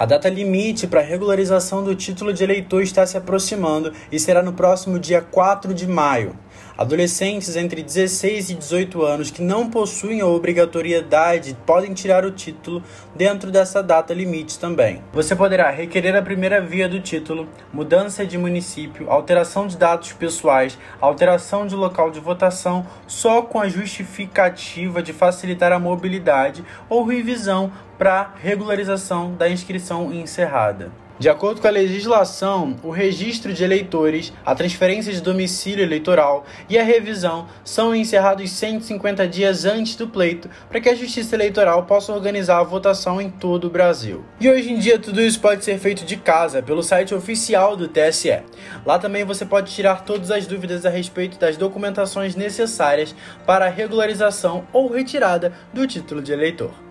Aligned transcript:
A 0.00 0.06
data 0.06 0.28
limite 0.28 0.86
para 0.86 1.00
regularização 1.00 1.82
do 1.82 1.92
título 1.92 2.32
de 2.32 2.44
eleitor 2.44 2.82
está 2.82 3.04
se 3.04 3.16
aproximando 3.16 3.92
e 4.12 4.20
será 4.20 4.44
no 4.44 4.52
próximo 4.52 4.96
dia 4.96 5.20
4 5.20 5.74
de 5.74 5.88
maio. 5.88 6.38
Adolescentes 6.76 7.56
entre 7.56 7.82
16 7.82 8.50
e 8.50 8.54
18 8.54 9.02
anos 9.02 9.30
que 9.30 9.42
não 9.42 9.68
possuem 9.68 10.20
a 10.20 10.26
obrigatoriedade 10.26 11.56
podem 11.66 11.92
tirar 11.92 12.24
o 12.24 12.30
título 12.30 12.82
dentro 13.16 13.50
dessa 13.50 13.82
data 13.82 14.14
limite 14.14 14.58
também. 14.58 15.02
Você 15.12 15.34
poderá 15.34 15.70
requerer 15.70 16.14
a 16.14 16.22
primeira 16.22 16.60
via 16.60 16.88
do 16.88 17.00
título, 17.00 17.48
mudança 17.72 18.24
de 18.24 18.38
município, 18.38 19.10
alteração 19.10 19.66
de 19.66 19.76
dados 19.76 20.12
pessoais, 20.12 20.78
alteração 21.00 21.66
de 21.66 21.74
local 21.74 22.10
de 22.10 22.20
votação 22.20 22.86
só 23.06 23.42
com 23.42 23.60
a 23.60 23.68
justificativa 23.68 25.02
de 25.02 25.12
facilitar 25.12 25.72
a 25.72 25.78
mobilidade 25.78 26.64
ou 26.88 27.04
revisão 27.04 27.72
para 27.98 28.34
regularização 28.40 29.34
da 29.34 29.48
inscrição 29.48 30.12
encerrada. 30.12 30.92
De 31.18 31.28
acordo 31.28 31.60
com 31.60 31.66
a 31.66 31.70
legislação, 31.70 32.76
o 32.80 32.90
registro 32.90 33.52
de 33.52 33.64
eleitores, 33.64 34.32
a 34.46 34.54
transferência 34.54 35.12
de 35.12 35.20
domicílio 35.20 35.82
eleitoral 35.82 36.46
e 36.68 36.78
a 36.78 36.84
revisão 36.84 37.48
são 37.64 37.92
encerrados 37.92 38.52
150 38.52 39.26
dias 39.26 39.64
antes 39.64 39.96
do 39.96 40.06
pleito 40.06 40.48
para 40.68 40.80
que 40.80 40.88
a 40.88 40.94
Justiça 40.94 41.34
Eleitoral 41.34 41.86
possa 41.86 42.12
organizar 42.12 42.60
a 42.60 42.62
votação 42.62 43.20
em 43.20 43.28
todo 43.28 43.66
o 43.66 43.70
Brasil. 43.70 44.24
E 44.38 44.48
hoje 44.48 44.70
em 44.70 44.78
dia 44.78 44.96
tudo 44.96 45.20
isso 45.20 45.40
pode 45.40 45.64
ser 45.64 45.76
feito 45.78 46.04
de 46.04 46.16
casa 46.16 46.62
pelo 46.62 46.84
site 46.84 47.12
oficial 47.12 47.76
do 47.76 47.88
TSE. 47.88 48.38
Lá 48.86 48.96
também 48.96 49.24
você 49.24 49.44
pode 49.44 49.74
tirar 49.74 50.04
todas 50.04 50.30
as 50.30 50.46
dúvidas 50.46 50.86
a 50.86 50.90
respeito 50.90 51.36
das 51.36 51.56
documentações 51.56 52.36
necessárias 52.36 53.12
para 53.44 53.66
a 53.66 53.70
regularização 53.70 54.68
ou 54.72 54.88
retirada 54.88 55.52
do 55.74 55.84
título 55.84 56.22
de 56.22 56.30
eleitor. 56.30 56.87